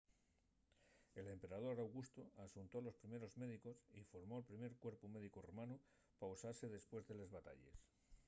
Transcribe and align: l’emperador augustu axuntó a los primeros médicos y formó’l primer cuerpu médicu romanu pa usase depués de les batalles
l’emperador 1.25 1.77
augustu 1.83 2.21
axuntó 2.45 2.75
a 2.79 2.85
los 2.87 2.99
primeros 3.01 3.33
médicos 3.41 3.77
y 3.99 4.09
formó’l 4.11 4.49
primer 4.51 4.71
cuerpu 4.83 5.05
médicu 5.15 5.39
romanu 5.49 5.75
pa 6.17 6.25
usase 6.35 6.65
depués 6.77 7.03
de 7.07 7.15
les 7.19 7.33
batalles 7.37 7.75